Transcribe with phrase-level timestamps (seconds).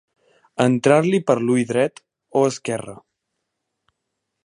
[0.63, 2.03] Entrar-li per l'ull dret
[2.41, 2.97] o esquerre.